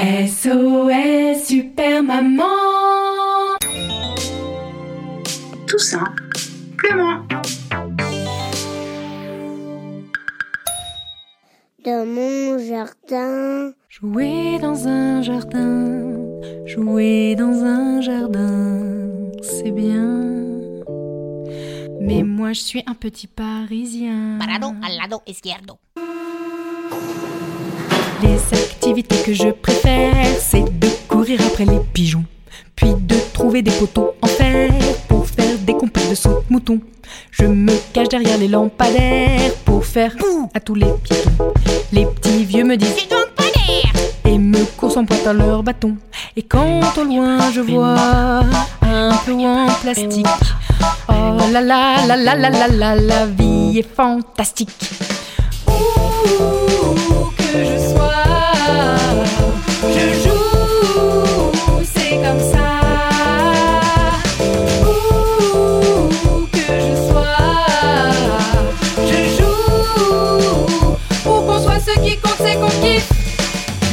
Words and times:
SOS 0.00 1.44
Super 1.44 2.02
Maman 2.02 2.44
Tout 5.66 5.78
simplement. 5.78 7.20
Dans 11.84 12.06
mon 12.06 12.58
jardin, 12.58 13.74
Jouer 13.90 14.58
dans 14.62 14.86
un 14.88 15.20
jardin, 15.20 16.16
jouer 16.64 17.34
dans 17.36 17.62
un 17.62 18.00
jardin, 18.00 18.80
c'est 19.42 19.70
bien. 19.70 20.24
Mais 22.00 22.22
moi 22.22 22.54
je 22.54 22.60
suis 22.60 22.82
un 22.86 22.94
petit 22.94 23.26
parisien. 23.26 24.38
Parado 24.38 24.68
al 24.82 24.96
lado 24.96 25.22
izquierdo. 25.26 25.78
Les 28.22 28.38
activités 28.52 29.22
que 29.24 29.32
je 29.32 29.50
préfère, 29.50 29.79
après 31.60 31.74
les 31.74 31.80
pigeons, 31.92 32.24
puis 32.74 32.94
de 32.94 33.16
trouver 33.32 33.62
des 33.62 33.70
poteaux 33.72 34.12
en 34.22 34.26
fer 34.26 34.70
pour 35.08 35.26
faire 35.26 35.58
des 35.58 35.74
compètes 35.74 36.08
de 36.08 36.14
saute-mouton. 36.14 36.80
Je 37.30 37.44
me 37.44 37.72
cache 37.92 38.08
derrière 38.08 38.38
les 38.38 38.48
lampadaires 38.48 39.52
pour 39.64 39.84
faire 39.84 40.16
pouh 40.16 40.50
à 40.54 40.60
tous 40.60 40.74
les 40.74 40.86
piétons. 41.02 41.52
Les 41.92 42.06
petits 42.06 42.44
vieux 42.44 42.64
me 42.64 42.76
disent 42.76 42.94
C'est 42.96 43.10
donc 43.10 43.30
pas 43.36 43.44
l'air 43.44 43.92
et 44.24 44.38
me 44.38 44.64
courent 44.76 44.96
en 44.96 45.04
pointe 45.04 45.26
à 45.26 45.32
leur 45.32 45.62
bâton. 45.62 45.96
Et 46.36 46.42
quand 46.42 46.80
au 46.96 47.04
loin 47.04 47.50
je 47.52 47.60
vois 47.60 48.44
un 48.82 49.16
peu 49.26 49.32
en 49.32 49.66
plastique, 49.82 50.26
oh 51.08 51.12
là 51.52 51.60
là 51.60 52.06
là 52.06 52.16
là 52.16 52.34
là 52.36 52.50
là 52.50 52.68
là, 52.68 52.94
la 52.94 53.26
vie 53.26 53.78
est 53.78 53.94
fantastique. 53.96 54.70
Qu'on 72.60 72.68
kiffe. 72.82 73.10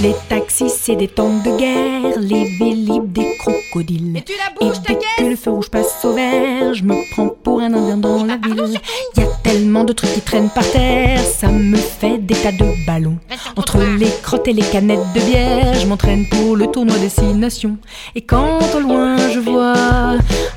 Les 0.04 0.14
taxis, 0.30 0.70
c'est 0.70 0.96
des 0.96 1.08
tanks 1.08 1.44
de 1.44 1.58
guerre, 1.58 2.20
les 2.20 2.44
vélib, 2.60 3.12
des 3.12 3.36
crocodiles. 3.40 4.12
Mais 4.12 4.22
tu 4.22 4.34
la 4.34 4.54
Et 4.62 4.70
bouges, 4.70 4.82
ta 4.84 4.94
dès 4.94 5.00
que 5.00 5.30
le 5.32 5.36
feu 5.36 5.50
rouge 5.50 5.70
passe 5.70 6.06
au 6.06 6.14
vert, 6.14 6.76
je 6.76 6.84
me 6.84 6.94
prends 7.12 7.30
pour 7.30 7.62
un 7.62 7.74
indien 7.74 7.98
dans 7.98 8.24
la 8.24 8.38
ville. 8.38 8.80
Y 9.18 9.22
a 9.22 9.26
tellement 9.42 9.84
de 9.84 9.94
trucs 9.94 10.14
qui 10.14 10.22
traînent 10.22 10.52
par 10.52 10.70
terre, 10.70 11.20
ça 11.22 11.48
me 11.48 11.78
fait 11.78 12.20
des 12.20 12.36
tas 12.36 12.52
de 12.52 12.86
ballons. 12.86 13.18
Entre 13.56 13.80
les 13.80 14.12
crottes 14.22 14.48
et 14.48 14.54
les 14.54 14.62
canettes 14.62 15.14
de 15.16 15.20
bière, 15.20 15.74
je 15.74 15.88
m'entraîne 15.88 16.28
pour 16.30 16.56
le 16.56 16.68
tournoi 16.68 16.98
des 17.00 17.10
six 17.10 17.34
nations. 17.34 17.78
Et 18.14 18.22
quand 18.22 18.60
au 18.76 18.80
loin 18.80 19.18
je 19.34 19.40
vois 19.40 19.74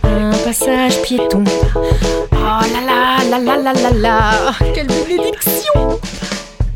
un 0.02 0.32
passage 0.44 1.00
piéton, 1.00 1.44
oh 1.76 2.34
là 2.34 2.80
là 2.84 3.24
là 3.30 3.38
là 3.38 3.56
là 3.56 3.72
là 3.72 3.90
là, 3.94 4.52
quelle 4.74 4.86
bénédiction! 4.86 5.98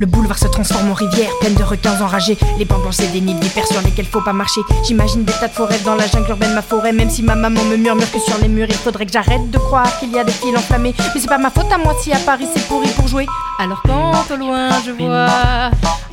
Le 0.00 0.06
boulevard 0.06 0.38
se 0.38 0.48
transforme 0.48 0.90
en 0.90 0.94
rivière, 0.94 1.30
pleine 1.40 1.54
de 1.54 1.62
requins 1.62 2.00
enragés. 2.00 2.36
Les 2.58 2.64
bambins, 2.64 2.90
c'est 2.90 3.12
des 3.12 3.20
nids 3.20 3.34
de 3.34 3.44
vipères 3.44 3.66
sur 3.66 3.80
lesquels 3.82 4.06
faut 4.06 4.20
pas 4.20 4.32
marcher. 4.32 4.60
J'imagine 4.86 5.24
des 5.24 5.32
tas 5.32 5.48
de 5.48 5.52
forêts 5.52 5.78
dans 5.84 5.94
la 5.94 6.06
jungle 6.06 6.30
urbaine, 6.30 6.52
ma 6.54 6.62
forêt. 6.62 6.92
Même 6.92 7.10
si 7.10 7.22
ma 7.22 7.34
maman 7.34 7.62
me 7.64 7.76
murmure 7.76 8.10
que 8.10 8.18
sur 8.18 8.36
les 8.38 8.48
murs, 8.48 8.66
il 8.68 8.74
faudrait 8.74 9.06
que 9.06 9.12
j'arrête 9.12 9.50
de 9.50 9.58
croire 9.58 9.98
qu'il 9.98 10.10
y 10.12 10.18
a 10.18 10.24
des 10.24 10.32
fils 10.32 10.56
enflammés. 10.56 10.94
Mais 11.14 11.20
c'est 11.20 11.28
pas 11.28 11.38
ma 11.38 11.50
faute 11.50 11.72
à 11.72 11.78
moi 11.78 11.94
si 12.02 12.12
à 12.12 12.18
Paris 12.18 12.48
c'est 12.54 12.66
pourri 12.66 12.88
pour 12.90 13.06
jouer. 13.06 13.26
Alors 13.58 13.82
quand 13.84 14.34
au 14.34 14.36
loin 14.36 14.68
je 14.84 14.90
vois 14.90 15.70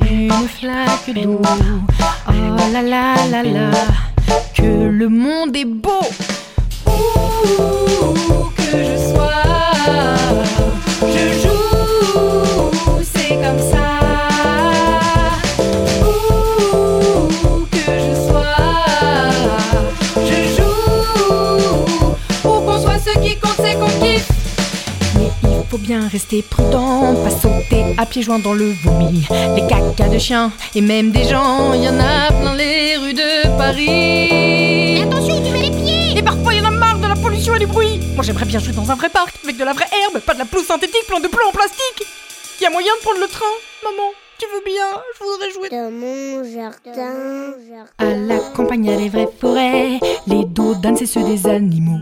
une 0.08 0.48
flaque 0.48 1.14
d'eau, 1.14 1.40
oh 1.42 2.32
là 2.72 2.82
là 2.82 3.14
là 3.30 3.42
là, 3.42 3.70
que 4.54 4.62
le 4.62 5.08
monde 5.08 5.56
est 5.56 5.64
beau. 5.64 6.02
Bien 25.82 26.08
rester 26.08 26.42
prudent, 26.42 27.14
pas 27.24 27.30
sauter 27.30 27.84
à 27.98 28.06
pieds 28.06 28.22
joints 28.22 28.38
dans 28.38 28.54
le 28.54 28.72
vomi. 28.84 29.26
Les 29.56 29.66
cacas 29.66 30.08
de 30.08 30.18
chiens 30.18 30.52
et 30.74 30.80
même 30.80 31.10
des 31.10 31.24
gens, 31.24 31.72
il 31.74 31.82
y 31.82 31.88
en 31.88 31.98
a 31.98 32.28
plein 32.28 32.54
les 32.54 32.96
rues 32.96 33.14
de 33.14 33.56
Paris. 33.58 33.86
Mais 33.88 35.02
attention, 35.02 35.42
tu 35.42 35.50
mets 35.52 35.62
les 35.62 35.70
pieds 35.70 36.18
Et 36.18 36.22
parfois, 36.22 36.54
il 36.54 36.58
y 36.58 36.62
en 36.62 36.66
a 36.66 36.70
marre 36.70 36.98
de 36.98 37.08
la 37.08 37.16
pollution 37.16 37.54
et 37.54 37.58
du 37.58 37.66
bruit. 37.66 38.00
Moi, 38.14 38.22
j'aimerais 38.24 38.44
bien 38.44 38.60
jouer 38.60 38.72
dans 38.72 38.90
un 38.90 38.94
vrai 38.94 39.08
parc, 39.08 39.34
avec 39.42 39.56
de 39.56 39.64
la 39.64 39.72
vraie 39.72 39.88
herbe, 40.04 40.20
pas 40.20 40.34
de 40.34 40.38
la 40.38 40.44
pelouse 40.44 40.66
synthétique 40.66 41.06
plein 41.08 41.20
de 41.20 41.28
plombs 41.28 41.48
en 41.48 41.52
plastique. 41.52 42.06
Y 42.60 42.66
a 42.66 42.70
moyen 42.70 42.92
de 42.96 43.02
prendre 43.02 43.18
le 43.20 43.26
train 43.26 43.44
Maman, 43.82 44.10
tu 44.38 44.46
veux 44.54 44.62
bien? 44.64 44.86
Je 45.18 45.24
voudrais 45.24 45.50
jouer. 45.50 45.68
dans 45.70 45.90
mon 45.90 46.44
jardin, 46.44 47.54
À 47.98 48.04
la 48.14 48.38
campagne, 48.54 48.84
y 48.84 48.90
a 48.92 48.96
les 48.96 49.10
forêts. 49.10 49.28
Dodanes, 50.82 50.96
c'est 50.96 51.06
ceux 51.06 51.22
des 51.22 51.46
animaux. 51.46 52.00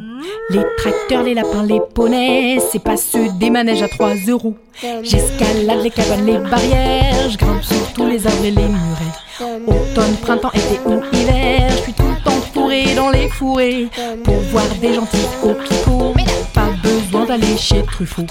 Les 0.48 0.62
tracteurs, 0.78 1.22
les 1.22 1.34
lapins, 1.34 1.62
les 1.62 1.80
poneys, 1.94 2.58
c'est 2.72 2.82
pas 2.82 2.96
ceux 2.96 3.28
des 3.38 3.50
manèges 3.50 3.82
à 3.82 3.88
3 3.88 4.14
euros. 4.28 4.54
J'escalade 5.02 5.82
les 5.82 5.90
cabanes, 5.90 6.24
les 6.24 6.38
barrières. 6.38 7.28
Je 7.28 7.36
grimpe 7.36 7.62
sur 7.62 7.92
tous 7.92 8.06
les 8.06 8.26
arbres 8.26 8.42
et 8.42 8.50
les 8.50 8.62
murets. 8.62 9.66
Automne, 9.66 10.16
printemps, 10.22 10.52
été 10.52 10.80
ou 10.86 11.02
hiver, 11.12 11.70
je 11.70 11.82
suis 11.82 11.92
tout 11.92 12.04
le 12.04 12.24
temps 12.24 12.40
fourré 12.54 12.94
dans 12.94 13.10
les 13.10 13.28
fourrés 13.28 13.88
pour 14.24 14.36
voir 14.50 14.64
des 14.80 14.94
gentils 14.94 15.18
coquelicots. 15.42 16.14
Pas 16.54 16.70
besoin 16.82 17.26
d'aller 17.26 17.58
chez 17.58 17.82
Truffaut. 17.82 18.22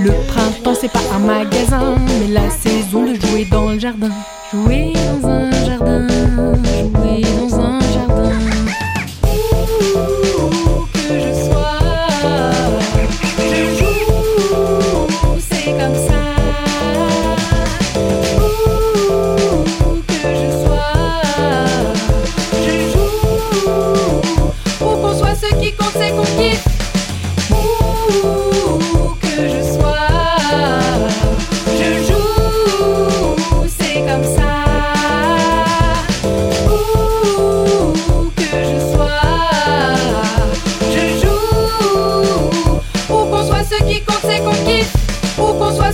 Le 0.00 0.10
printemps, 0.28 0.78
c'est 0.78 0.92
pas 0.92 1.00
un 1.14 1.20
magasin, 1.20 1.94
mais 2.20 2.28
la 2.32 2.50
saison 2.50 3.04
de 3.04 3.14
jouer 3.14 3.46
dans 3.50 3.70
le 3.70 3.78
jardin. 3.78 4.10
Jouer 4.52 4.92
dans 5.22 5.28
un 5.28 5.50
jardin, 5.64 6.06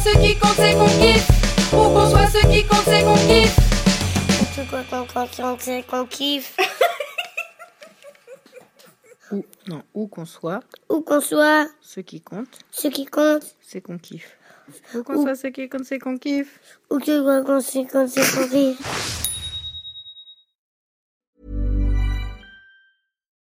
ce 0.00 0.19
qui 0.19 0.37
compte, 0.38 0.56
c'est 0.56 0.73
qu'on 0.75 0.87
kiffe. 0.87 1.29
Où 1.73 1.76
qu'on 1.76 2.11
soit, 2.11 2.26
ce 2.29 2.47
qui 2.47 2.64
compte, 2.67 2.85
c'est 2.85 3.02
qu'on 3.02 3.14
kiffe. 3.14 3.56
C'est 4.55 4.69
quoi 4.69 4.82
qu'on 4.85 5.06
qu'on 5.06 5.56
c'est 5.58 5.82
qu'on 5.82 6.06
kiffe 6.06 6.56
Ou, 9.32 9.44
non, 9.69 9.82
où 9.94 10.08
qu'on 10.08 10.25
soit, 10.25 10.61
Où 10.88 11.02
qu'on 11.02 11.20
soit, 11.20 11.69
ce 11.81 12.00
qui 12.00 12.20
compte, 12.20 12.49
ce 12.73 12.88
qui 12.88 13.05
compte, 13.06 13.44
c'est 13.61 13.81
qu'on 13.81 13.99
kiffe. 13.99 14.37
Où 14.94 15.02
qu'on 15.05 15.23
soit, 15.23 15.37
ce 15.37 15.47
qui 15.49 15.69
compte, 15.69 15.85
c'est 15.85 15.99
qu'on 15.99 16.19
kiffe. 16.19 16.58
où 16.91 16.99
que 16.99 17.23
quoi 17.23 17.44
qu'on 17.44 17.61
c'est 17.61 17.85
qu'on 17.87 18.08
c'est 18.08 18.23
qu'on 18.35 18.49
kiffe. 18.49 19.26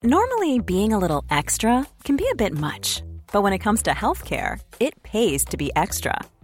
Normally, 0.02 0.58
being 0.60 0.92
a 0.92 0.98
little 0.98 1.22
extra 1.30 1.86
can 2.04 2.16
be 2.16 2.24
a 2.30 2.34
bit 2.34 2.54
much, 2.54 3.02
but 3.32 3.42
when 3.42 3.52
it 3.52 3.58
comes 3.60 3.82
to 3.82 3.90
healthcare, 3.90 4.58
it 4.80 4.94
pays 5.02 5.44
to 5.46 5.56
be 5.56 5.70
extra. 5.76 6.14